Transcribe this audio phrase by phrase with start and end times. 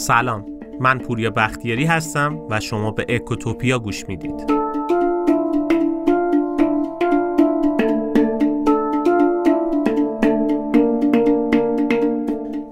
[0.00, 0.46] سلام.
[0.80, 4.50] من پوریا بختیاری هستم و شما به اکوتوپیا گوش می‌دید.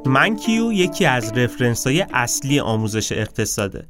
[0.06, 3.86] منکیو یکی از رفرنس های اصلی آموزش اقتصاده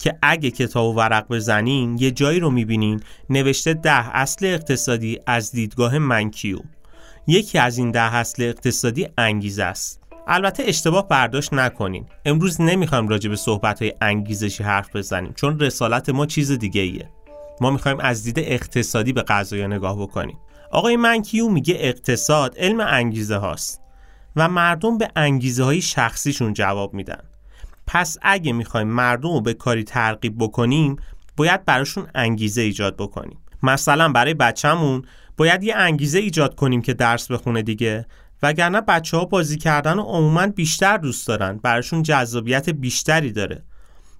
[0.00, 3.00] که اگه کتاب و ورق بزنین یه جایی رو می‌بینین
[3.30, 6.58] نوشته ده اصل اقتصادی از دیدگاه منکیو
[7.26, 9.97] یکی از این ده اصل اقتصادی انگیزه است.
[10.30, 12.06] البته اشتباه برداشت نکنین.
[12.24, 17.10] امروز نمی‌خوایم راجع به صحبت های انگیزشی حرف بزنیم چون رسالت ما چیز دیگه ایه
[17.60, 20.38] ما می‌خوایم از دید اقتصادی به قضایا نگاه بکنیم.
[20.70, 23.80] آقای منکیو میگه اقتصاد علم انگیزه هاست
[24.36, 27.22] و مردم به انگیزه های شخصیشون جواب میدن.
[27.86, 30.96] پس اگه می‌خوایم مردم رو به کاری ترغیب بکنیم
[31.36, 33.38] باید براشون انگیزه ایجاد بکنیم.
[33.62, 35.02] مثلا برای بچهمون
[35.36, 38.06] باید یه انگیزه ایجاد کنیم که درس بخونه دیگه.
[38.42, 41.60] وگرنه بچه ها بازی کردن و عموما بیشتر دوست دارن.
[41.62, 43.62] براشون جذابیت بیشتری داره.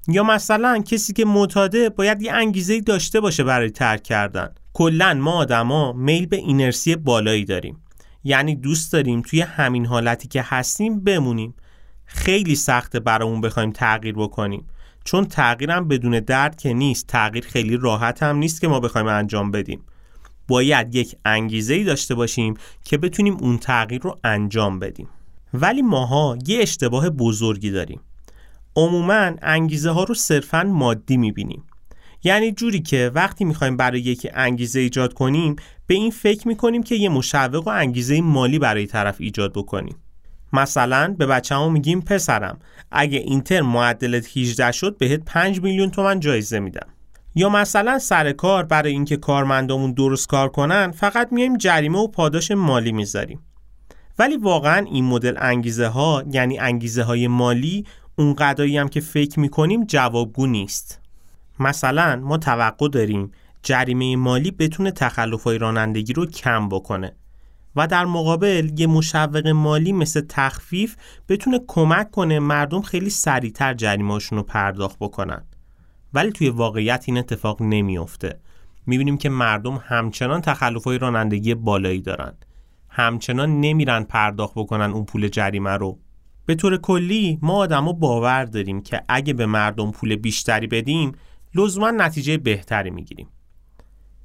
[0.08, 4.54] یا مثلا کسی که معتاده باید یه انگیزه داشته باشه برای ترک کردن.
[4.72, 7.82] کلا ما آدما میل به اینرسی بالایی داریم.
[8.24, 11.54] یعنی دوست داریم توی همین حالتی که هستیم بمونیم.
[12.04, 14.66] خیلی سخته برامون بخوایم تغییر بکنیم.
[15.04, 17.06] چون تغییرم بدون درد که نیست.
[17.06, 19.84] تغییر خیلی راحت هم نیست که ما بخوایم انجام بدیم.
[20.48, 22.54] باید یک انگیزه ای داشته باشیم
[22.84, 25.08] که بتونیم اون تغییر رو انجام بدیم.
[25.54, 28.00] ولی ماها یه اشتباه بزرگی داریم.
[28.76, 31.64] عموما انگیزه ها رو صرفا مادی می‌بینیم.
[32.24, 36.94] یعنی جوری که وقتی می‌خوایم برای یکی انگیزه ایجاد کنیم به این فکر می‌کنیم که
[36.94, 39.96] یه مشوق و انگیزه مالی برای طرف ایجاد بکنیم.
[40.52, 42.58] مثلا به بچه‌مون میگیم پسرم
[42.90, 46.86] اگه اینتر معدلت 18 شد بهت 5 میلیون تومن جایزه میدم.
[47.38, 52.50] یا مثلا سر کار برای اینکه کارمندامون درست کار کنن فقط میایم جریمه و پاداش
[52.50, 53.40] مالی می‌ذاریم.
[54.18, 57.84] ولی واقعا این مدل انگیزه ها یعنی انگیزه های مالی
[58.16, 61.00] اون قدایی هم که فکر می‌کنیم جوابگو نیست.
[61.60, 63.30] مثلا ما توقع داریم
[63.62, 67.16] جریمه مالی بتونه تخلفهای رانندگی رو کم بکنه
[67.76, 70.96] و در مقابل یه مشوق مالی مثل تخفیف
[71.28, 75.44] بتونه کمک کنه مردم خیلی سریعتر جریمهاشون رو پرداخت بکنن.
[76.14, 78.40] ولی توی واقعیت این اتفاق نمیافته.
[78.86, 82.34] می‌بینیم که مردم همچنان تخلفهای رانندگی بالایی دارن.
[82.88, 85.98] همچنان نمیرن پرداخت بکنن اون پول جریمه رو.
[86.46, 91.12] به طور کلی ما آدما باور داریم که اگه به مردم پول بیشتری بدیم
[91.54, 93.28] لزوما نتیجه بهتری می‌گیریم.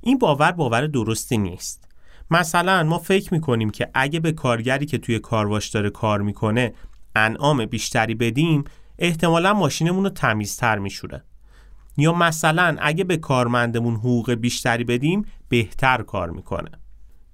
[0.02, 1.90] این باور باور درستی نیست.
[2.32, 6.74] مثلا ما فکر می‌کنیم که اگه به کارگری که توی کارواش داره کار می‌کنه
[7.16, 8.64] انعام بیشتری بدیم
[9.00, 11.24] احتمالا ماشینمون رو تمیزتر میشوره.
[11.98, 16.72] یا مثلا اگه به کارمندمون حقوق بیشتری بدیم بهتر کار می‌کنه.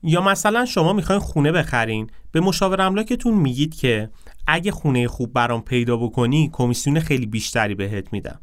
[0.04, 4.10] یا مثلا شما می‌خواین خونه بخرین به مشاور املاکتون میگید که
[4.48, 8.40] اگه خونه خوب برام پیدا بکنی کمیسیون خیلی بیشتری بهت میدم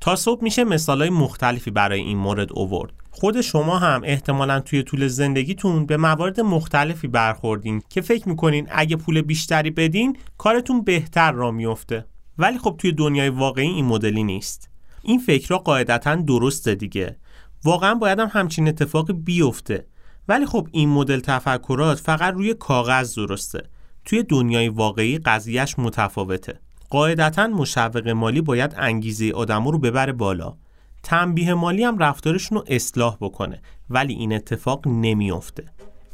[0.00, 5.06] تا صبح میشه مثالای مختلفی برای این مورد اوورد خود شما هم احتمالا توی طول
[5.06, 11.50] زندگیتون به موارد مختلفی برخوردین که فکر می‌کنین اگه پول بیشتری بدین کارتون بهتر را
[11.50, 12.04] میفته
[12.38, 14.73] ولی خب توی دنیای واقعی این مدلی نیست.
[15.04, 17.16] این فکرها قاعدتا درسته دیگه.
[17.64, 19.86] واقعا باید هم همچین اتفاقی بیفته.
[20.28, 23.62] ولی خب این مدل تفکرات فقط روی کاغذ درسته.
[24.04, 26.60] توی دنیای واقعی قضیهش متفاوته.
[26.90, 30.54] قاعدتا مشوق مالی باید انگیزه آدمو رو ببره بالا.
[31.02, 33.60] تنبیه مالی هم رفتارشون رو اصلاح بکنه.
[33.90, 35.64] ولی این اتفاق نمیافته.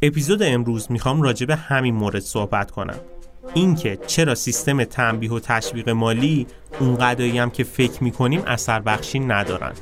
[0.03, 2.99] اپیزود امروز می‌خوام راجع به همین مورد صحبت کنم.
[3.55, 6.47] اینکه چرا سیستم تنبیه و تشویق مالی
[6.81, 9.73] اونقدری هم که فکر می‌کنیم اثر بخشی ندارن.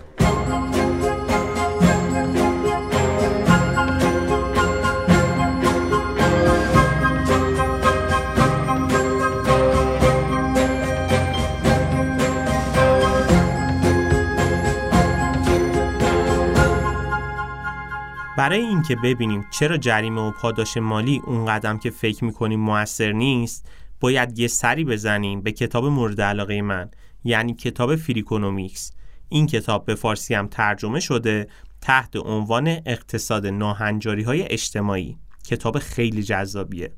[18.49, 23.69] برای اینکه ببینیم چرا جریمه و پاداش مالی اون قدم که فکر می‌کنیم موثر نیست
[24.01, 26.91] باید یه سری بزنیم به کتاب مورد علاقه من
[27.25, 28.93] یعنی کتاب Freakonomics.
[29.29, 31.49] این کتاب به فارسی هم ترجمه شده
[31.81, 35.19] تحت عنوان اقتصاد ناهنجاری های اجتماعی.
[35.45, 36.93] کتاب خیلی جذابیه.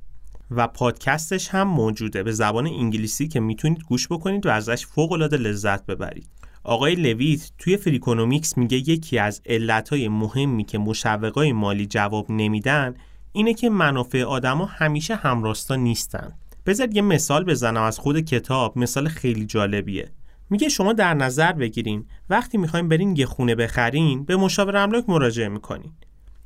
[0.50, 2.22] و پادکستش هم موجوده.
[2.22, 6.28] به زبان انگلیسی که می‌تونید گوش بکنید و ازش فوق العاده لذت ببرید.
[6.64, 12.94] آقای لویت توی Freakonomics میگه یکی از علتهای مهمی که مشوقای مالی جواب نمیدن
[13.32, 16.32] اینه که منافع آدما همیشه همراستا نیستن.
[16.66, 20.10] بذار یه مثال بزنم از خود کتاب مثال خیلی جالبیه.
[20.50, 25.48] میگه شما در نظر بگیرین وقتی می‌خوایم برین یه خونه بخرین به مشاور املاک مراجعه
[25.48, 25.92] می‌کنین.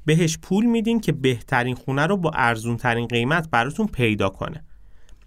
[0.04, 4.64] بهش پول میدین که بهترین خونه رو با ارزون ترین قیمت براتون پیدا کنه.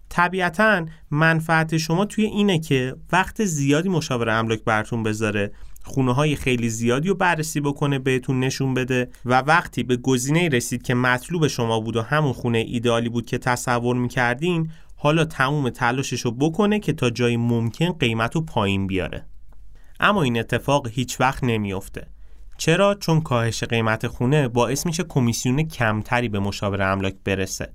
[0.09, 5.51] طبیعتا منفعت شما توی اینه که وقت زیادی مشاور املاک براتون بذاره
[5.83, 10.83] خونه های خیلی زیادی رو بررسی بکنه بهتون نشون بده و وقتی به گزینه رسید
[10.83, 16.21] که مطلوب شما بود و همون خونه ایدئالی بود که تصور می‌کردین حالا تموم تلاشش
[16.21, 19.25] رو بکنه که تا جای ممکن قیمت رو پایین بیاره.
[19.99, 22.07] اما این اتفاق هیچ وقت نمیافته.
[22.57, 27.73] چرا؟ چون کاهش قیمت خونه باعث میشه کمیسیون کمتری به مشاور املاک برسه.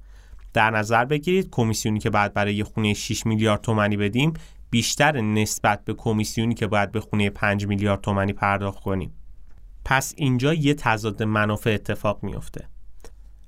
[0.52, 4.32] در نظر بگیرید کمیسیونی که بعد برای یه خونه 6 میلیارد تومانی بدیم
[4.70, 9.12] بیشتر نسبت به کمیسیونی که باید به خونه 5 میلیارد تومانی پرداخت کنیم.
[9.84, 12.68] پس اینجا یه تضاد منافع اتفاق میفته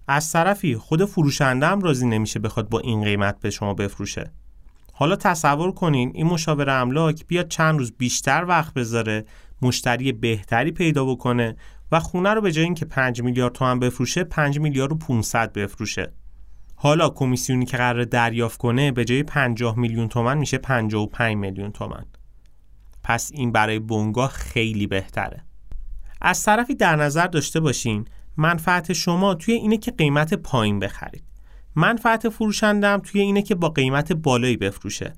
[0.08, 4.32] از طرفی خود فروشنده هم راضی نمیشه بخواد با این قیمت به شما بفروشه.
[4.92, 9.24] حالا تصور کنین این مشاور املاک بیاد چند روز بیشتر وقت بذاره
[9.62, 11.56] مشتری بهتری پیدا بکنه
[11.92, 16.12] و خونه رو به جای اینکه 5 میلیارد تومن بفروشه 5 میلیارد و 500 بفروشه.
[16.74, 22.04] حالا کمیسیونی که قرار دریافت کنه به جای 50 میلیون تومن میشه 55 میلیون تومن.
[23.02, 25.44] پس این برای بنگاه خیلی بهتره.
[26.20, 28.04] از طرفی در نظر داشته باشین
[28.36, 31.24] منفعت شما توی اینه که قیمت پایین بخرید.
[31.76, 35.12] منفعت فروشندم توی اینه که با قیمت بالایی بفروشه.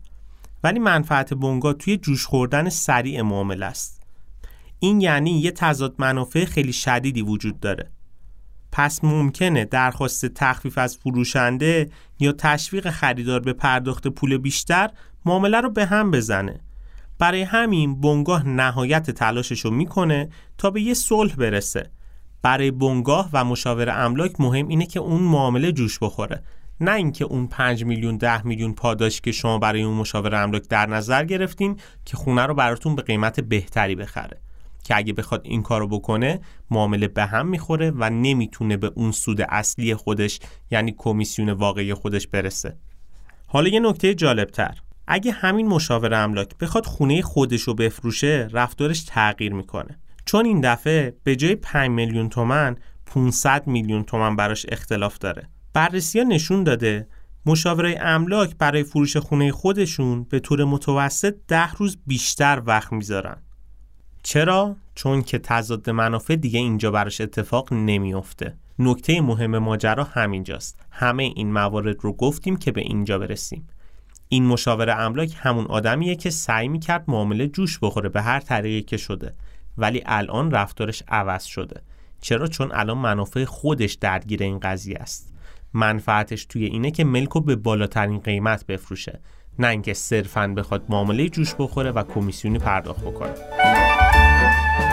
[0.64, 4.02] ولی منفعت بنگاه توی جوش خوردن سریع معامله است.
[4.78, 7.90] این یعنی یه تضاد منافع خیلی شدیدی وجود داره.
[8.78, 11.90] پس ممکنه درخواست تخفیف از فروشنده
[12.20, 14.90] یا تشویق خریدار به پرداخت پول بیشتر
[15.24, 16.60] معامله رو به هم بزنه.
[17.18, 20.28] برای همین بنگاه نهایت تلاشش رو می‌کنه
[20.58, 21.90] تا به یه صلح برسه.
[22.42, 26.42] برای بنگاه و مشاور املاک مهم اینه که اون معامله جوش بخوره.
[26.80, 30.86] نه اینکه اون 5 میلیون 10 میلیون پاداش که شما برای اون مشاور املاک در
[30.86, 34.40] نظر گرفتین که خونه رو براتون به قیمت بهتری بخره.
[34.86, 36.40] که اگه بخواد این کارو بکنه
[36.70, 40.40] معامله به هم می‌خوره و نمی‌تونه به اون سود اصلی خودش
[40.70, 42.76] یعنی کمیسیون واقعی خودش برسه.
[43.46, 44.78] حالا یه نکته جالبتر.
[45.06, 49.98] اگه همین مشاور املاک بخواد خونه خودش رو بفروشه رفتارش تغییر می‌کنه.
[50.24, 55.48] چون این دفعه به جای 5 میلیون تومن 500 میلیون تومن براش اختلاف داره.
[55.72, 57.08] بررسی ها نشون داده
[57.46, 63.42] مشاوره املاک برای فروش خونه خودشون به طور متوسط ده روز بیشتر وقت می‌ذارن.
[64.28, 68.56] چرا؟ چون که تضاد منافع دیگه اینجا براش اتفاق نمیافته.
[68.78, 70.80] نکته مهم ماجرا همینجاست.
[70.90, 73.68] همه این موارد رو گفتیم که به اینجا برسیم.
[74.28, 78.96] این مشاور املاک همون آدمیه که سعی می‌کرد معامله جوش بخوره به هر طریقی که
[78.96, 79.34] شده.
[79.78, 81.82] ولی الان رفتارش عوض شده.
[82.20, 85.34] چرا؟ چون الان منافع خودش درگیر این قضیه است.
[85.72, 89.20] منفعتش توی اینه که ملکو به بالاترین قیمت بفروشه.
[89.58, 93.34] نه اینکه صرفا بخواد معامله جوش بخوره و کمیسیونی پرداخت بکنه.
[94.36, 94.85] Música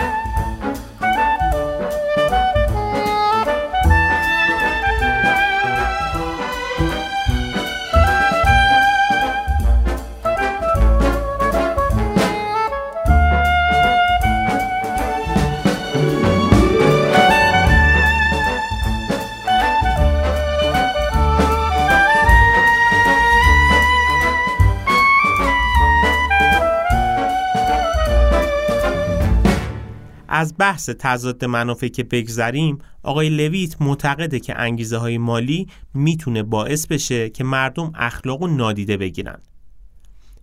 [30.44, 36.86] از بحث تضاد منافع که بگذریم آقای لویت معتقده که انگیزه های مالی می‌تونه باعث
[36.86, 39.38] بشه که مردم اخلاق و نادیده بگیرن.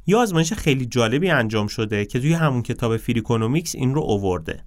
[0.07, 4.63] یه آزمایش خیلی جالبی انجام شده که توی همون کتاب Freakonomics این رو آورده.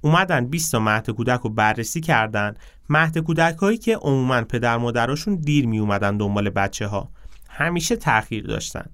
[0.00, 2.54] اومدن 20 تا مهد کودک رو بررسی کردن.
[2.88, 7.10] مهد کودک هایی که عموما پدر مادراشون دیر می اومدن دنبال بچه ها
[7.48, 8.86] همیشه تاخیر داشتن.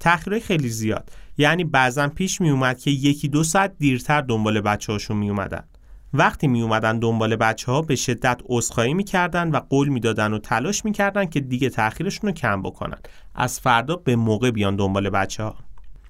[0.00, 1.10] تاخیرهای خیلی زیاد.
[1.38, 5.64] یعنی بعضا پیش می اومد که یکی دو ساعت دیرتر دنبال بچه هاشون می اومدن
[6.12, 10.84] وقتی می اومدن دنبال بچه ها به شدت عذرخواهی می‌کردن و قول می‌دادن و تلاش
[10.84, 12.98] می‌کردن که دیگه تاخیرشون رو کم بکنن.
[13.34, 15.56] از فردا به موقع بیان دنبال بچه ها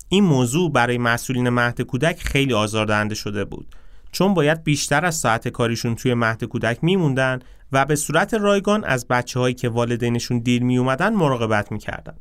[0.09, 3.67] این موضوع برای مسئولین مهد کودک خیلی آزاردهنده شده بود.
[4.13, 7.39] چون باید بیشتر از ساعت کاریشون توی مهد کودک میموندن
[7.73, 12.15] و به صورت رایگان از بچه هایی که والدینشون دیر می اومدن مراقبت می‌کردن.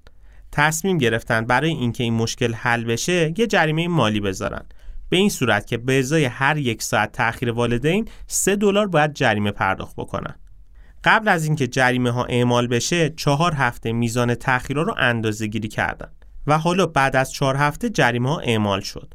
[0.56, 4.66] تصمیم گرفتن برای اینکه این مشکل حل بشه یه جریمه مالی بذارن.
[5.10, 9.52] به این صورت که به ازای هر یک ساعت تأخیر والدین سه دلار باید جریمه
[9.52, 10.36] پرداخت بکنن.
[11.04, 16.10] قبل از اینکه جریمه ها اعمال بشه چهار هفته میزان تأخیرها رو اندازه گیری کردن
[16.48, 19.14] و حالا بعد از چهار هفته جریمه ها اعمال شد.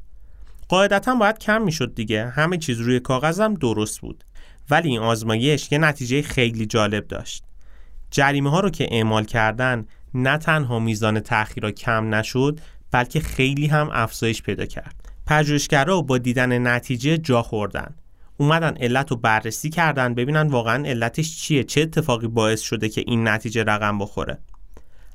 [0.69, 2.29] قاعدتا باید کم می‌شد دیگه.
[2.29, 4.25] همه چیز روی کاغذم درست بود.
[4.71, 7.45] ولی این آزمایش یه نتیجه خیلی جالب داشت.
[8.11, 13.91] جریمه ها رو که اعمال کردن نه تنها میزان تأخیرها کم نشد بلکه خیلی هم
[13.93, 14.95] افزایش پیدا کرد.
[15.27, 17.95] پژوهشگرا با دیدن نتیجه جا خوردن.
[18.37, 23.29] اومدن علت رو بررسی کردن ببینن واقعا علتش چیه چه اتفاقی باعث شده که این
[23.29, 24.39] نتیجه رقم بخوره.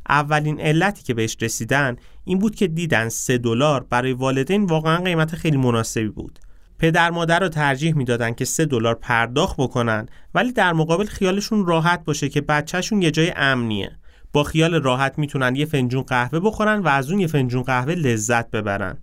[0.10, 5.36] اولین علتی که بهش رسیدن این بود که دیدن سه دلار برای والدین واقعا قیمت
[5.36, 6.40] خیلی مناسبی بود.
[6.80, 12.04] پدر مادر رو ترجیح می‌دادن که سه دلار پرداخت بکنن ولی در مقابل خیالشون راحت
[12.06, 13.98] باشه که بچهشون یه جای امنیه.
[14.36, 18.51] با خیال راحت می‌تونن یه فنجون قهوه بخورن و از اون یه فنجون قهوه لذت
[18.51, 18.98] ببرن.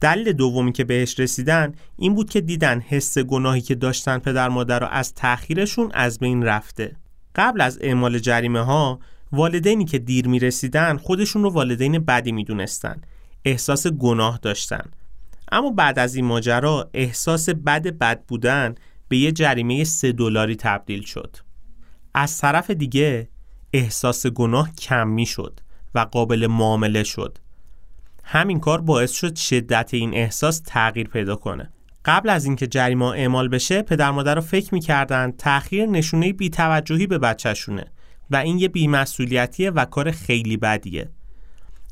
[0.00, 4.78] دلیل دومی که بهش رسیدن این بود که دیدن حس گناهی که داشتن پدر مادر
[4.78, 6.96] رو از تأخیرشون از بین رفته.
[7.34, 9.00] قبل از اعمال جریمه ها
[9.32, 13.00] والدینی که دیر می رسیدن خودشون رو والدین بدی می دونستن.
[13.44, 14.90] احساس گناه داشتن.
[15.52, 18.74] اما بعد از این ماجرا احساس بد بد بودن
[19.08, 21.36] به یه جریمه سه دلاری تبدیل شد.
[22.14, 23.28] از طرف دیگه
[23.72, 25.60] احساس گناه کم می شد
[25.94, 27.38] و قابل معامله شد.
[28.24, 31.70] همین کار باعث شد شدت این احساس تغییر پیدا کنه.
[32.04, 37.18] قبل از اینکه جریمه اعمال بشه پدر مادر رو فکر می‌کردن تأخیر نشونه بیتوجهی به
[37.18, 37.86] بچهشونه
[38.30, 41.08] و این یه بیمسئولیتیه و کار خیلی بدیه.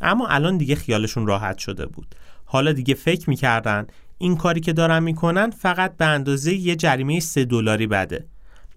[0.01, 2.15] اما الان دیگه خیالشون راحت شده بود.
[2.45, 3.87] حالا دیگه فکر می‌کردن
[4.19, 8.27] این کاری که دارن می‌کنن فقط به اندازه یه جریمه سه دلاری بده.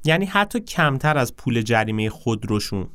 [0.03, 2.87] یعنی حتی کمتر از پول جریمه خودروشون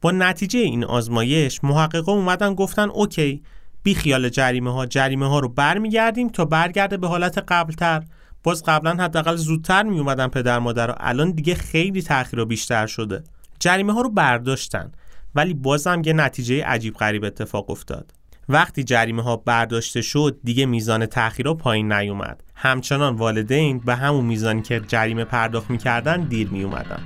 [0.00, 3.42] با نتیجه این آزمایش محققا اومدن گفتن اوکی
[3.82, 8.02] بی خیال جریمه ها جریمه ها رو برمیگردیم تا برگرده به حالت قبلتر.
[8.42, 13.24] باز قبلا حداقل زودتر می اومدن پدر مادر الان دیگه خیلی تاخیر بیشتر شده.
[13.58, 14.92] جریمه ها رو برداشتن
[15.34, 18.12] ولی بازم یه نتیجه عجیب غریب اتفاق افتاد.
[18.52, 22.42] وقتی جریمه ها برداشته شد دیگه میزان تأخیر پایین نیومد.
[22.54, 27.02] همچنان والدین به همون میزانی که جریمه پرداخت می‌کردن دیر میومدن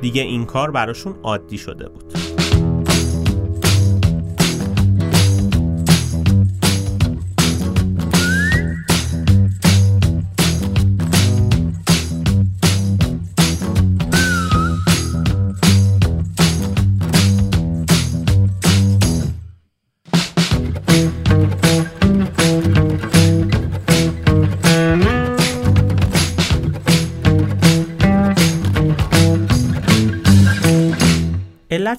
[0.00, 2.21] دیگه این کار براشون عادی شده بود.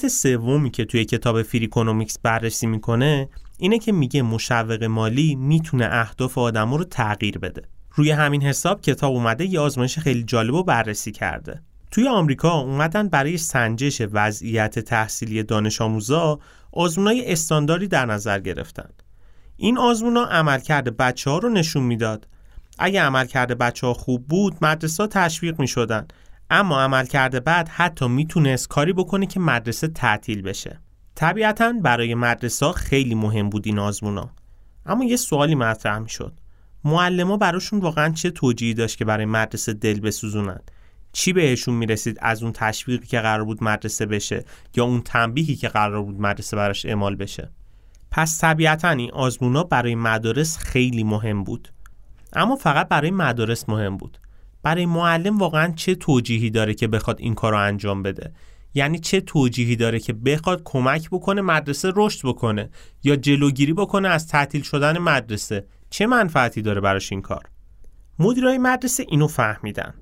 [0.08, 6.74] سومی که توی کتاب Freakonomics بررسی می‌کنه اینه که میگه مشوق مالی می‌تونه اهداف آدم
[6.74, 7.62] رو تغییر بده.
[7.96, 11.62] روی همین حساب کتاب اومده یه آزمایش خیلی جالب رو بررسی کرده.
[11.92, 16.40] توی آمریکا اومدن برای سنجش وضعیت تحصیلی دانش آموزا
[16.72, 18.90] آزمونای استانداردی در نظر گرفتن.
[19.58, 22.28] این آزمونا عملکرد بچه ها رو نشون می‌داد.
[22.80, 26.08] اگه عملکرد بچه ها خوب بود مدرسه تشویق می شدن
[26.50, 30.80] اما عمل کرده بعد حتی می‌تونست کاری بکنه که مدرسه تعطیل بشه.
[31.16, 34.30] طبیعتا برای مدرسه خیلی مهم بود این آزمونا
[34.86, 36.34] اما یه سوالی مطرح می‌شد.
[36.84, 40.60] معلما براشون واقعا چه توجیهی داشت که برای مدرسه دل بسوزونن؟
[41.12, 44.46] چی بهشون می‌رسید از اون تشویقی که قرار بود مدرسه بشه
[44.76, 47.52] یا اون تنبیهی که قرار بود مدرسه براش اعمال بشه؟
[48.12, 51.70] پس طبیعتا این آزمونا برای مدارس خیلی مهم بود.
[52.34, 54.18] اما فقط برای مدارس مهم بود.
[54.64, 58.34] برای معلم واقعا چه توجیهی داره که بخواد این کار رو انجام بده؟
[58.74, 62.70] یعنی چه توجیهی داره که بخواد کمک بکنه مدرسه رشد بکنه
[63.04, 67.44] یا جلوگیری بکنه از تعطیل شدن مدرسه؟ چه منفعتی داره براش این کار؟
[68.20, 69.94] مدیرای مدرسه اینو فهمیدن.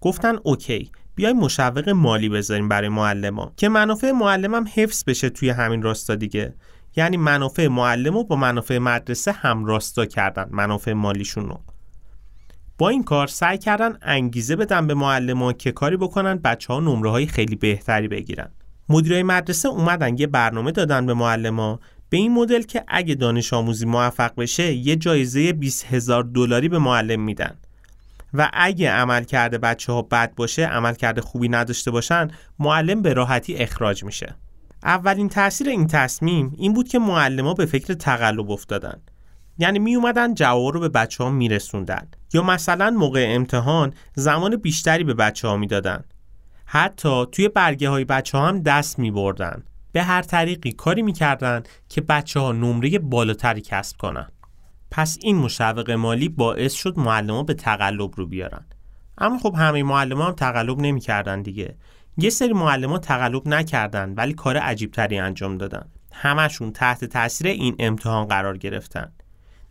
[0.00, 5.50] گفتن اوکی بیای مشوق مالی بذاریم برای معلم که منافع معلم هم حفظ بشه توی
[5.50, 6.54] همین راستا دیگه.
[6.96, 11.60] یعنی منافع معلم رو با منافع مدرسه هم راستا کردن منافع مالیشون رو
[12.80, 17.10] با این کار سعی کردن انگیزه بدن به معلمان که کاری بکنن بچه ها نمره
[17.10, 18.50] های خیلی بهتری بگیرن.
[18.88, 23.86] مدیرای مدرسه اومدن یه برنامه دادن به معلما به این مدل که اگه دانش آموزی
[23.86, 27.58] موفق بشه یه جایزه 20 هزار دلاری به معلم میدن.
[28.34, 33.12] و اگه عمل کرده بچه ها بد باشه عمل کرده خوبی نداشته باشن معلم به
[33.12, 34.34] راحتی اخراج میشه.
[34.82, 39.00] اولین تاثیر این تصمیم این بود که معلم به فکر تقلب افتادن.
[39.60, 42.08] یعنی می اومدن جواب رو به بچه ها می رسوندن.
[42.32, 46.04] یا مثلا موقع امتحان زمان بیشتری به بچه ها می‌دادن.
[46.64, 49.64] حتی توی برگه های بچه ها هم دست می بردن.
[49.92, 54.28] به هر طریقی کاری می‌کردن که بچه ها نمره بالاتری کسب کنن.
[54.90, 58.64] پس این مشوق مالی باعث شد معلم به تقلب رو بیارن.
[59.18, 61.76] اما خب همه معلم هم تقلب نمی‌کردن دیگه.
[62.16, 65.88] یه سری معلم تقلب نکردن ولی کار عجیب تری انجام دادن.
[66.12, 69.12] همشون تحت تاثیر این امتحان قرار گرفتن.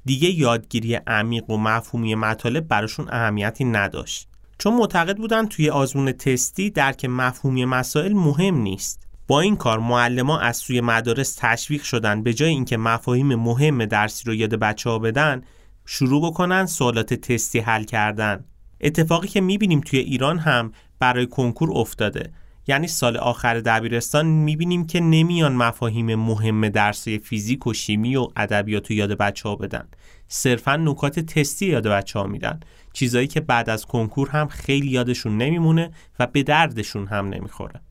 [0.06, 4.27] دیگه یادگیری عمیق و مفهومی مطالب براشون اهمیتی نداشت.
[4.58, 9.08] چون معتقد بودن توی آزمون تستی درک مفهومی مسائل مهم نیست.
[9.27, 14.24] با این کار معلما از سوی مدارس تشویق شدن به جای اینکه مفاهیم مهم درسی
[14.25, 15.41] رو یاد بچه ها بدن
[15.86, 18.46] شروع بکنن سوالات تستی حل کردن.
[18.82, 22.34] اتفاقی که می‌بینیم توی ایران هم برای کنکور افتاده.
[22.69, 28.91] یعنی سال آخر دبیرستان می‌بینیم که نمیان مفاهیم مهم درسی فیزیک و شیمی و ادبیات
[28.91, 29.88] و یاد بچه ها بدن.
[30.27, 32.59] صرفا نکات تستی یاد بچه ها میدن.
[32.93, 37.81] چیزایی که بعد از کنکور هم خیلی یادشون نمیمونه و به دردشون هم نمی‌خوره.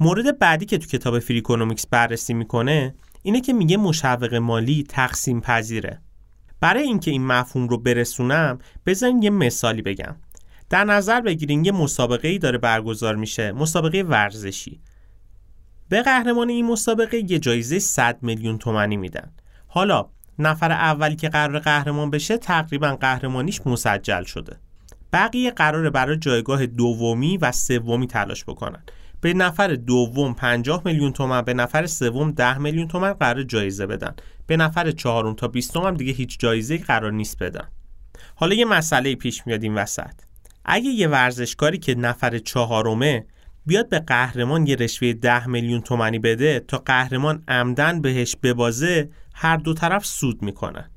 [0.00, 6.00] مورد بعدی که تو کتاب Freakonomics بررسی می‌کنه اینه که میگه مشوق مالی تقسیم پذیره
[6.60, 10.16] برای اینکه این مفهوم رو برسونم بذارین یه مثالی بگم.
[10.70, 14.80] در نظر بگیرین یه مسابقه ای داره برگزار میشه مسابقه ورزشی.
[15.88, 19.32] به قهرمان این مسابقه یه جایزه 100 میلیون تومانی میدن.
[19.66, 20.06] حالا
[20.38, 24.56] نفر اولی که قرار قهرمان بشه تقریبا قهرمانیش مسجل شده.
[25.12, 28.82] بقیه قراره برای جایگاه دومی و سومی تلاش بکنن.
[29.20, 34.14] به نفر دوم 50 میلیون تومن به نفر سوم 10 میلیون تومن قرار جایزه بدن.
[34.46, 37.68] به نفر چهارم تا بیستم هم دیگه هیچ جایزه قرار نیست بدن.
[38.34, 40.29] حالا یه مسئله پیش میاد این وسط.
[40.64, 43.26] اگه یه ورزشکاری که نفر چهارمه
[43.66, 49.56] بیاد به قهرمان یه رشوه 10 میلیون تومنی بده تا قهرمان عمدن بهش ببازه هر
[49.56, 50.90] دو طرف سود می‌کنن.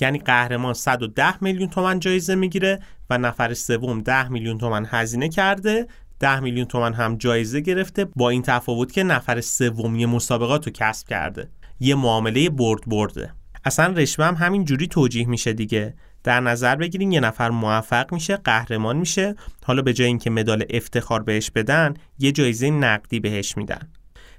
[0.00, 5.86] یعنی قهرمان 110 میلیون تومن جایزه می‌گیره و نفر سوم 10 میلیون تومن هزینه کرده
[6.20, 11.08] 10 میلیون تومن هم جایزه گرفته با این تفاوت که نفر سومی مسابقات رو کسب
[11.08, 11.48] کرده.
[11.80, 13.32] یه معامله برد برده
[13.64, 15.94] اصلا رشوه هم همین جوری توجیه میشه دیگه.
[16.24, 19.34] در نظر بگیرین یه نفر موفق میشه قهرمان میشه.
[19.64, 23.88] حالا به جای اینکه مدال افتخار بهش بدن یه جایزه نقدی بهش میدن.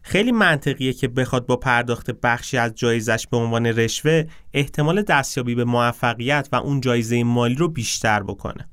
[0.01, 4.23] خیلی منطقیه که بخواد با پرداخت بخشی از جایزش به عنوان رشوه
[4.53, 8.69] احتمال دستیابی به موفقیت و اون جایزه مالی رو بیشتر بکنه.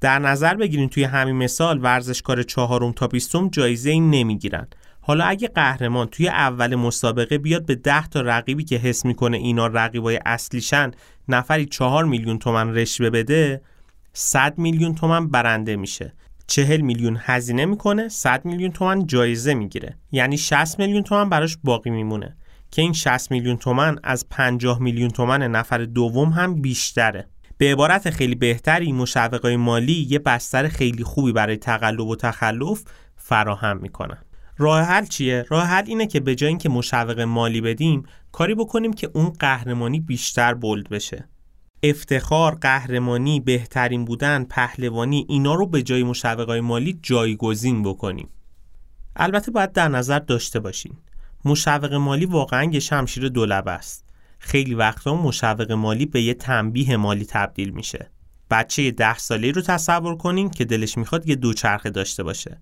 [0.00, 4.66] در نظر بگیرین توی همین مثال ورزشکار چهارم تا بیستم جایزه این نمی‌گیرن.
[5.08, 9.66] حالا اگه قهرمان توی اول مسابقه بیاد به ده تا رقیبی که حس می‌کنه اینا
[9.66, 10.90] رقیبای اصلیشن
[11.28, 13.62] نفری چهار میلیون تومن رشوه بده
[14.12, 16.12] 100 میلیون تومن برنده میشه.
[16.46, 19.96] چهل میلیون هزینه می‌کنه 100 میلیون تومن جایزه می‌گیره.
[20.12, 22.36] یعنی 60 میلیون تومن براش باقی میمونه.
[22.70, 27.28] که این 60 میلیون تومن از 50 میلیون تومن نفر دوم هم بیشتره.
[27.58, 32.82] به عبارت خیلی بهتری مشوقای مالی یه بستر خیلی خوبی برای تقلب و تخلف
[33.16, 34.18] فراهم می‌کنن.
[34.58, 38.92] راه حل چیه؟ راه حل اینه که به جای اینکه مشوق مالی بدیم کاری بکنیم
[38.92, 41.28] که اون قهرمانی بیشتر بولد بشه.
[41.82, 48.28] افتخار، قهرمانی، بهترین بودن، پهلوانی اینا رو به جای مشوقای مالی جایگزین بکنیم.
[49.16, 50.98] البته باید در نظر داشته باشیم
[51.44, 54.04] مشوق مالی واقعا یه شمشیر دولبه است.
[54.38, 58.10] خیلی وقتا مشوق مالی به یه تنبیه مالی تبدیل میشه.
[58.50, 62.60] بچه ده ساله رو تصور کنین که دلش می‌خواد یه دوچرخه داشته باشه.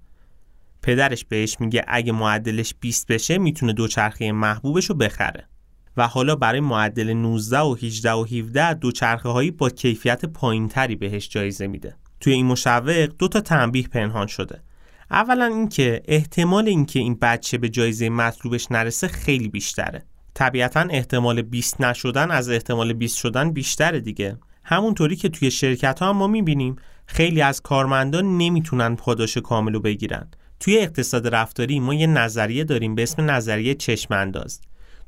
[0.87, 5.49] پدرش بهش میگه اگه معدلش 20 بشه می‌تونه دوچرخه محبوبش رو بخره.
[5.97, 11.29] و حالا برای معدل 19 و 18 و 17 دوچرخه هایی با کیفیت پایینتری بهش
[11.29, 11.97] جایزه میده.
[12.21, 14.63] توی این مشوق دو تا تنبیه پنهان شده.
[15.11, 20.05] اولا اینکه احتمال اینکه این بچه به جایزه مطلوبش نرسه خیلی بیشتره.
[20.35, 24.39] طبیعتا احتمال 20 نشدن از احتمال 20 شدن بیشتره دیگه.
[24.65, 29.81] همونطوری که توی شرکت ها هم ما می‌بینیم خیلی از کارمندان نمی‌تونن پاداش کامل رو
[29.81, 30.31] بگیرن.
[30.61, 34.61] توی اقتصاد رفتاری ما یه نظریه داریم به اسم نظریه چشم انداز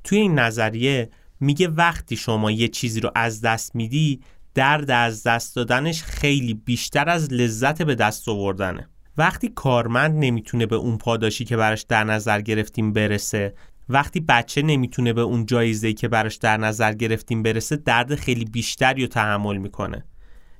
[0.04, 4.20] توی این نظریه میگه وقتی شما یه چیزی رو از دست میدی
[4.54, 8.88] درد از دست دادنش خیلی بیشتر از لذت به دست آوردنه.
[9.16, 13.54] وقتی کارمند نمی‌تونه به اون پاداشی که براش در نظر گرفتیم برسه
[13.88, 19.02] وقتی بچه نمی‌تونه به اون جایزه‌ای که براش در نظر گرفتیم برسه درد خیلی بیشتری
[19.02, 20.04] رو تحمل می‌کنه.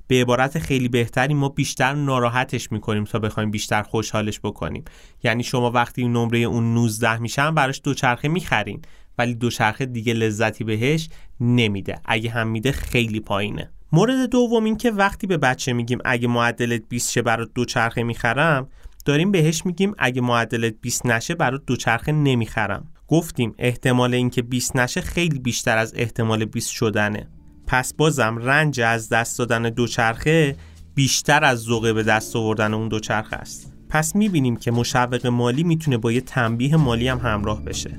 [0.09, 4.85] به عبارت خیلی بهتری ما بیشتر ناراحتش می‌کنیم تا بخوایم بیشتر خوشحالش بکنیم.
[5.23, 8.83] یعنی شما وقتی نمره اون 19 میشن براش دوچرخه می‌خرین
[9.19, 11.09] ولی دوچرخه دیگه لذتی بهش
[11.41, 12.01] نمیده.
[12.05, 13.71] اگه هم میده خیلی پایینه.
[13.93, 18.69] مورد دوم این که وقتی به بچه میگیم اگه معدلت 20 شه برات دوچرخه می‌خرم
[19.05, 22.87] داریم بهش میگیم اگه معدلت 20 نشه برات دوچرخه نمی‌خرم.
[23.09, 27.29] گفتیم احتمال اینکه 20 نشه خیلی بیشتر از احتمال 20 شدنه.
[27.69, 30.57] پس بازم رنج از دست دادن دوچرخه
[30.95, 33.73] بیشتر از ذوق به دست آوردن اون دوچرخه است.
[33.89, 37.91] پس می‌بینیم که مشوق مالی می‌تونه با یه تنبیه مالی هم همراه بشه.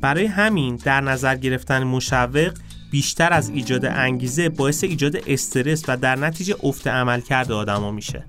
[0.00, 2.52] برای همین در نظر گرفتن مشوق
[2.90, 8.24] بیشتر از ایجاد انگیزه باعث ایجاد استرس و در نتیجه افت عمل کرده آدما میشه.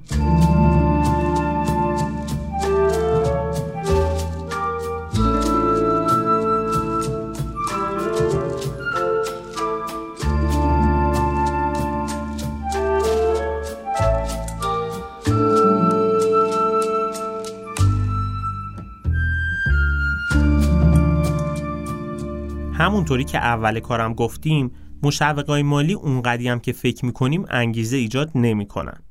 [23.10, 24.72] همونطوری که اول کارم گفتیم
[25.04, 29.02] مشوقای مالی اونقدی هم که فکر می‌کنیم انگیزه ایجاد نمی‌کنن.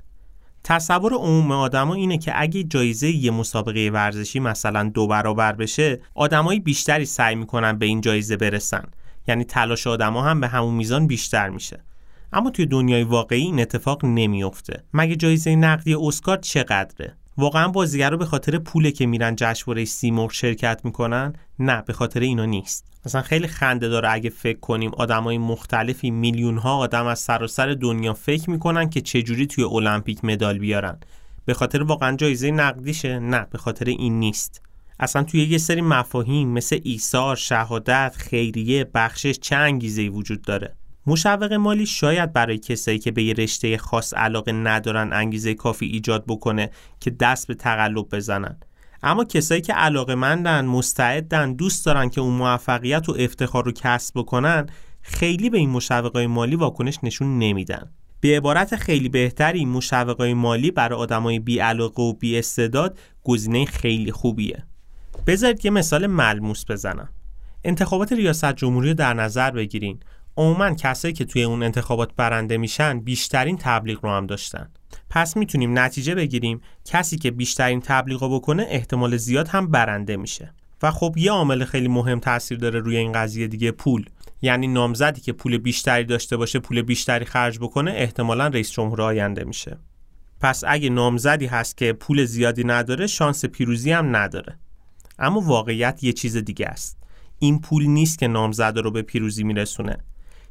[0.65, 6.61] تصور عموم آدما اینه که اگه جایزه یه مسابقه ورزشی مثلا دو برابر بشه آدمای
[6.61, 8.85] بیشتری سعی می‌کنن به این جایزه برسن.
[9.29, 11.85] یعنی تلاش آدما هم به همون میزان بیشتر میشه.
[12.33, 14.85] اما توی دنیای واقعی این اتفاق نمیافته.
[14.95, 20.81] مگه جایزه نقدی اسکار چقدره؟ واقعا بازیگرا به خاطر پوله که میرن جشنواره سیمرغ شرکت
[20.85, 22.85] می‌کنن نه به خاطر اینا نیست.
[23.07, 28.15] مثلا خیلی خنده داره اگه فکر کنیم آدمای مختلفی میلیون ها آدم از سراسر دنیا
[28.15, 30.99] فکر می‌کنن که چجوری توی المپیک مدال بیارن.
[31.45, 34.63] به خاطر واقعا جایزه نقدیشه نه به خاطر این نیست.
[35.01, 40.75] اصلا توی یه سری مفاهیم مثل ایثار، شهادت، خیریه، بخشش چه انگیزه وجود داره؟
[41.09, 46.25] مشوق مالی شاید برای کسایی که به یه رشته خاص علاقه ندارن انگیزه کافی ایجاد
[46.27, 48.57] بکنه که دست به تقلب بزنن.
[49.03, 54.19] اما کسایی که علاقه مندن مستعدن دوست دارن که اون موفقیت و افتخار رو کسب
[54.19, 54.67] بکنن
[55.03, 57.91] خیلی به این مشوقای مالی واکنش نشون نمیدن.
[58.21, 64.13] به عبارت خیلی بهتری مشوقای مالی برای آدمای بی علاقه و بی استعداد گزینه خیلی
[64.13, 64.65] خوبیه.
[65.27, 67.09] بذارید یه مثال ملموس بزنم.
[67.65, 70.01] انتخابات ریاست جمهوری رو در نظر بگیرین.
[70.39, 74.71] عموما کسایی که توی اون انتخابات برنده میشن بیشترین تبلیغ رو هم داشتن.
[75.11, 80.55] پس می‌تونیم نتیجه بگیریم کسی که بیشترین تبلیغ رو بکنه احتمال زیاد هم برنده میشه.
[80.83, 84.07] و خب یه عامل خیلی مهم تاثیر داره روی این قضیه دیگه پول.
[84.43, 89.45] یعنی نامزدی که پول بیشتری داشته باشه پول بیشتری خرج بکنه احتمالا رئیس جمهور آینده
[89.45, 89.79] میشه.
[90.41, 94.59] پس اگه نامزدی هست که پول زیادی نداره شانس پیروزی هم نداره.
[95.19, 96.99] اما واقعیت یه چیز دیگه است.
[97.39, 99.99] این پول نیست که نامزد رو به پیروزی میرسونه.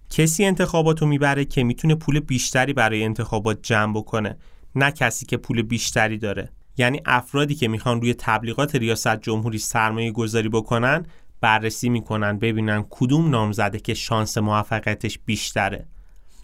[0.09, 4.37] کسی انتخاباتو می‌بره که می‌تونه پول بیشتری برای انتخابات جمع بکنه
[4.75, 6.49] نه کسی که پول بیشتری داره.
[6.77, 11.05] یعنی افرادی که می‌خوان روی تبلیغات ریاست جمهوری سرمایه گذاری بکنن
[11.41, 15.85] بررسی می‌کنن ببینن کدوم نامزده که شانس موفقیتش بیشتره.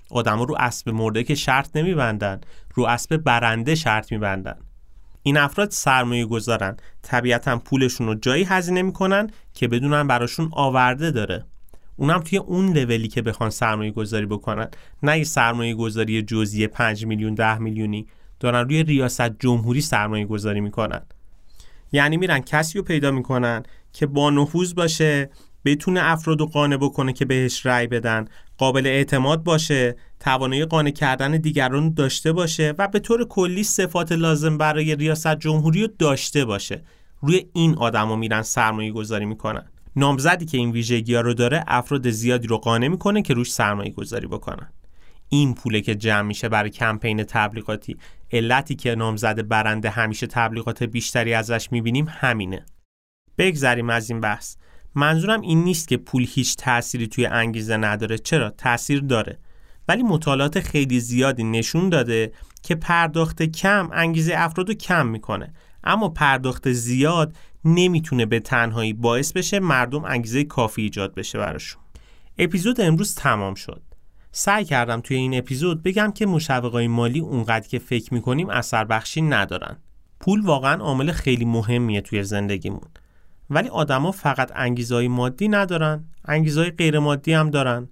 [0.10, 2.42] آدما رو اسب مرده که شرط نمیبندن
[2.74, 4.56] رو اسب برنده شرط میبندن.
[5.24, 6.78] این افراد سرمایه گذارن.
[7.02, 11.46] طبیعتا پولشون رو جایی هزینه می‌کنن که بدونن براشون آورده داره.
[11.96, 14.68] اونم توی اون لولی که بخوان سرمایه گذاری بکنن.
[15.04, 18.08] نه یه سرمایه گذاری جزئی 5 میلیون 10 میلیونی.
[18.40, 21.02] دارن روی ریاست جمهوری سرمایه گذاری می‌کنن.
[21.92, 25.30] یعنی میرن کسی رو پیدا می‌کنن که با نفوذ باشه
[25.66, 28.26] بتونه افراد رو قانع بکنه که بهش رأی بدن
[28.58, 34.58] قابل اعتماد باشه توانایی قانع کردن دیگران داشته باشه و به طور کلی صفات لازم
[34.58, 36.84] برای ریاست جمهوری رو داشته باشه.
[37.22, 39.66] روی این آدما میرن سرمایه گذاری می‌کنن.
[39.96, 43.92] نامزدی که این ویژگی ها رو داره افراد زیادی رو قانع می‌کنه که روش سرمایه
[43.92, 44.74] گذاری بکنن.
[45.30, 47.98] این پوله که جمع میشه برای کمپین تبلیغاتی
[48.32, 52.66] علتی که نامزد برنده همیشه تبلیغات بیشتری ازش می‌بینیم همینه.
[53.38, 54.56] بگذریم از این بحث.
[54.96, 58.18] منظورم این نیست که پول هیچ تأثیری توی انگیزه نداره.
[58.18, 59.40] چرا؟ تاثیر داره.
[59.88, 62.32] ولی مطالعات خیلی زیادی نشون داده
[62.64, 65.54] که پرداخت کم انگیزه افراد رو کم می‌کنه.
[65.84, 67.34] اما پرداخت زیاد
[67.66, 71.82] نمی‌تونه به تنهایی باعث بشه مردم انگیزه کافی ایجاد بشه براشون.
[72.38, 73.82] اپیزود امروز تمام شد.
[74.32, 79.22] سعی کردم توی این اپیزود بگم که مشوقای مالی اونقدر که فکر می‌کنیم اثر بخشی
[79.22, 79.78] ندارن.
[80.20, 82.88] پول واقعا عامل خیلی مهمیه توی زندگیمون.
[83.50, 87.90] ولی آدما فقط انگیزهای مادی ندارن انگیزهای غیر مادی هم دارن.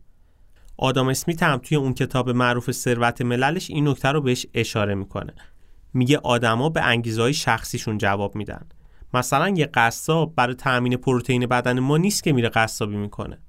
[0.77, 5.33] آدم اسمیت هم توی اون کتاب معروف ثروت مللش این نکته رو بهش اشاره می‌کنه.
[5.93, 8.65] میگه آدما به انگیزهای شخصیشون جواب میدن.
[9.13, 13.39] مثلا یه قصاب برای تأمین پروتئین بدن ما نیست که میره قصابی می‌کنه.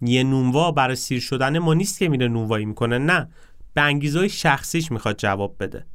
[0.00, 3.28] یه نونوا برای سیر شدن ما نیست که میره نونوایی می‌کنه نه.
[3.74, 5.86] به انگیزهای شخصیش می‌خواد جواب بده.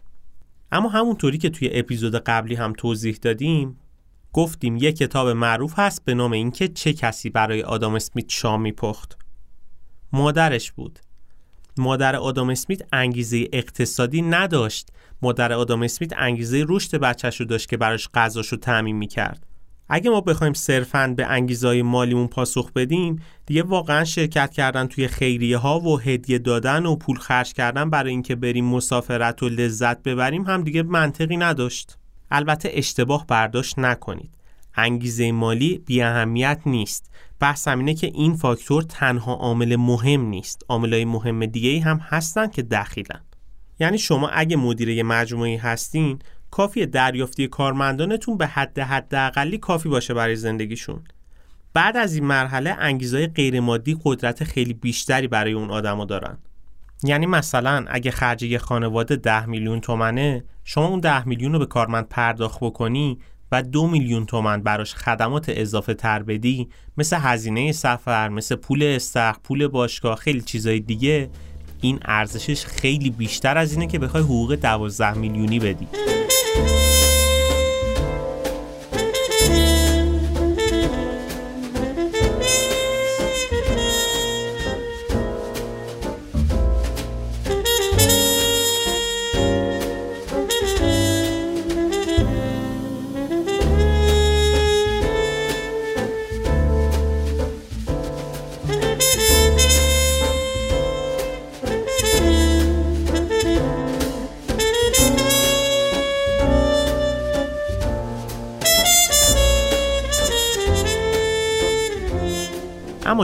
[0.72, 3.80] اما همونطوری که توی اپیزود قبلی هم توضیح دادیم
[4.34, 9.18] گفتیم یه کتاب معروف هست به نام اینکه چه کسی برای آدام اسمیت شام میپخت
[10.14, 11.00] مادرش بود.
[11.78, 14.90] مادر آدام اسمیت انگیزه اقتصادی نداشت.
[15.22, 19.48] مادر آدام اسمیت انگیزه رشد بچهش رو داشت که براش غذاش رو تعمین می‌کرد.
[19.90, 25.58] اگه ما بخوایم صرفا به انگیزهای مالیمون پاسخ بدیم دیگه واقعا شرکت کردن توی خیریه
[25.58, 30.44] ها و هدیه دادن و پول خرج کردن برای اینکه بریم مسافرت و لذت ببریم
[30.44, 31.98] هم دیگه منطقی نداشت.
[32.32, 34.32] البته اشتباه برداشت نکنید.
[34.76, 37.12] انگیزه مالی بی اهمیت نیست.
[37.44, 40.66] بحث اینه که این فاکتور تنها عامل مهم نیست.
[40.70, 43.22] عاملای مهم دیگه هم هستن که دخیلن.
[43.80, 46.20] یعنی شما اگه مدیر یه مجموعی هستین
[46.52, 51.04] کافی دریافتی کارمندانتون به حد حداقلی کافی باشه برای زندگیشون.
[51.74, 56.38] بعد از این مرحله انگیزهای غیر مادی قدرت خیلی بیشتری برای اون آدما دارن.
[57.04, 62.10] یعنی مثلا اگه خرج خانواده 10 میلیون تومنه شما اون 10 میلیون رو به کارمند
[62.10, 63.20] پرداخت بکنی
[63.52, 69.40] و دو میلیون تومن براش خدمات اضافه تر بدی مثل هزینه سفر مثل پول استخ
[69.44, 71.30] پول باشگاه خیلی چیزای دیگه
[71.82, 75.88] این ارزشش خیلی بیشتر از اینه که بخوای حقوق 12 میلیونی بدی.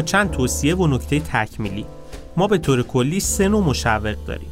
[0.09, 1.85] چند توصیه و نکته تکمیلی.
[2.37, 4.49] ما به طور کلی سه نوع مشوق داریم.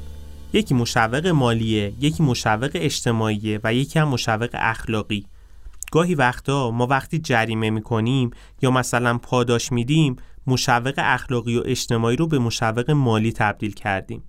[0.54, 5.26] یکی مشوق مالیه یکی مشوق اجتماعیه و یکی هم مشوق اخلاقی.
[5.92, 10.16] گاهی وقتا ما وقتی جریمه می‌کنیم یا مثلا پاداش میدیم
[10.48, 14.24] مشوق اخلاقی و اجتماعی رو به مشوق مالی تبدیل کردیم.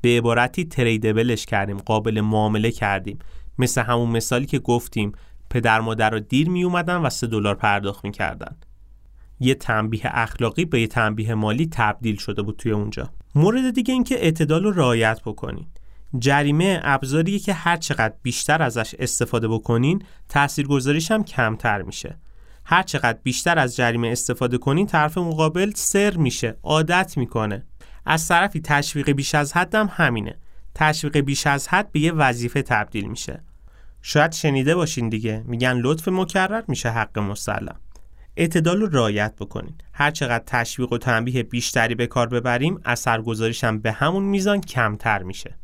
[0.00, 3.18] به عبارتی تریدبلش کردیم قابل معامله کردیم.
[3.58, 5.12] مثل همون مثالی که گفتیم
[5.50, 8.56] پدر مادر رو دیر می اومدن و سه دلار پرداخت می‌کردن.
[9.40, 13.10] یه تنبیه اخلاقی به یه تنبیه مالی تبدیل شده بود توی اونجا.
[13.34, 15.66] مورد دیگه این که اعتدال رو رعایت بکنین.
[16.18, 22.18] جریمه ابزاریه که هر چقدر بیشتر ازش استفاده بکنین تاثیرگذاریش هم کمتر میشه.
[22.64, 27.66] هر چقدر بیشتر از جریمه استفاده کنین طرف مقابل سر میشه عادت می‌کنه.
[28.06, 30.38] از طرفی تشویق بیش از حد هم همینه.
[30.74, 33.42] تشویق بیش از حد به یه وظیفه تبدیل میشه.
[34.02, 35.44] شاید شنیده باشین دیگه.
[35.46, 37.76] میگن لطف مکرر میشه حق مسلم.
[38.36, 39.74] اعتدال رو رعایت بکنین.
[39.92, 45.22] هر چقدر تشویق و تنبیه بیشتری به کار ببریم اثرگذاریش هم به همون میزان کمتر
[45.22, 45.54] میشه.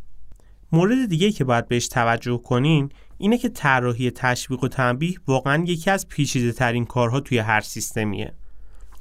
[0.73, 5.91] مورد دیگه که باید بهش توجه کنین اینه که طراحی تشویق و تنبیه واقعا یکی
[5.91, 8.33] از پیچیده ترین کارها توی هر سیستمیه.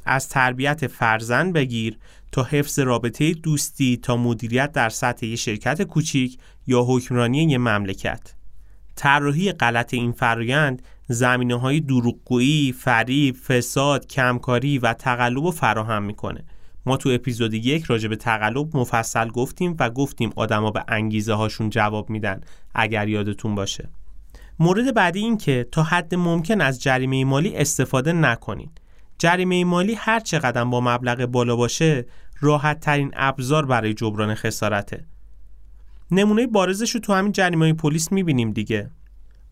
[0.06, 1.97] از تربیت فرزند بگیر
[2.32, 8.34] تا حفظ رابطه دوستی تا مدیریت در سطح یه شرکت کوچیک یا حکمرانی یه مملکت.
[8.95, 16.45] طراحی غلط این فرایند زمینه های دروغگویی، فریب، فساد، کمکاری و تقلب رو فراهم می‌کنه.
[16.85, 21.69] ما تو اپیزود یک راجع به تقلب مفصل گفتیم و گفتیم آدما به انگیزه هاشون
[21.69, 22.41] جواب میدن
[22.75, 23.89] اگر یادتون باشه.
[24.59, 28.69] مورد بعدی این که تا حد ممکن از جریمه مالی استفاده نکنین.
[29.17, 32.05] جریمه مالی هر چقدر با مبلغ بالا باشه
[32.39, 35.05] راحت ترین ابزار برای جبران خسارته.
[36.11, 38.91] نمونه بارزش رو تو همین جریمه پلیس می‌بینیم دیگه.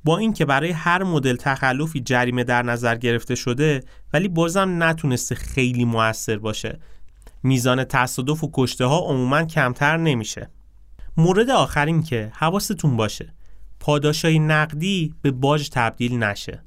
[0.04, 5.86] با اینکه برای هر مدل تخلفی جریمه در نظر گرفته شده ولی بازم نتونسته خیلی
[5.86, 6.80] موثر باشه.
[7.44, 10.50] میزان تصادف و کشته ها عموما کمتر نمیشه.
[11.18, 13.34] مورد آخر این که حواستون باشه
[13.80, 16.64] پاداشای نقدی به باج تبدیل نشه.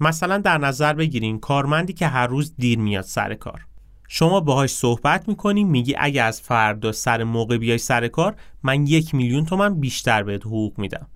[0.00, 3.66] مثلا در نظر بگیرین کارمندی که هر روز دیر میاد سر کار.
[4.08, 9.14] شما باهاش صحبت می‌کنی میگی اگه از فردا سر موقع بیای سر کار من یک
[9.14, 11.06] میلیون تومن بیشتر بهت حقوق میدم.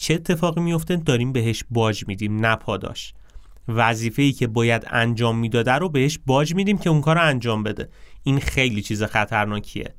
[0.00, 3.12] چه اتفاقی میفته داریم بهش باج میدیم نه پاداش
[3.68, 7.88] وظیفه ای که باید انجام می‌داده رو بهش باج میدیم که اون کار انجام بده.
[8.22, 9.94] این خیلی چیز خطرناکیه.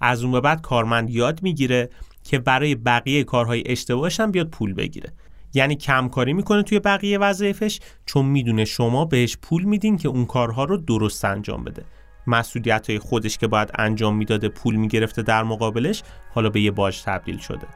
[0.00, 1.90] از اون به بعد کارمند یاد می‌گیره
[2.24, 5.12] که برای بقیه کارهای اشتباهش هم بیاد پول بگیره.
[5.54, 10.64] یعنی کمکاری می‌کنه توی بقیه وظایفش چون می‌دونه شما بهش پول میدین که اون کارها
[10.64, 11.84] رو درست انجام بده.
[12.26, 17.02] مسئولیت های خودش که باید انجام می‌داده پول می‌گرفته در مقابلش حالا به یه باج
[17.02, 17.66] تبدیل شده.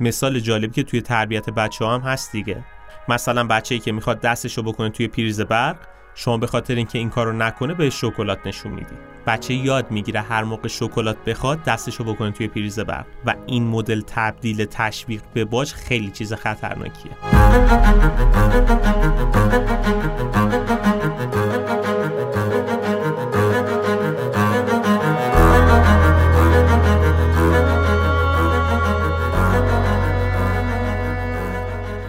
[0.00, 2.64] مثال جالبی که توی تربیت بچه ها هم هست دیگه.
[3.08, 5.76] مثلا بچه ای که می‌خواد دستشو بکنه توی پریز برق
[6.14, 8.94] شما به خاطر اینکه این کارو نکنه به شکلات نشون میدی.
[9.26, 13.06] بچه یاد می‌گیره هر موقع شکلات بخواد دستشو بکنه توی پریز برق.
[13.26, 17.12] و این مدل تبدیل تشویق به باج خیلی چیز خطرناکیه.